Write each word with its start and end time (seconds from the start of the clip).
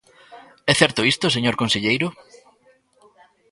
¿É 0.71 0.73
certo 0.81 1.01
isto, 1.11 1.33
señor 1.35 1.55
conselleiro? 1.61 2.07